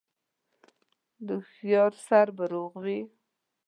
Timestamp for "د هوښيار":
1.27-1.91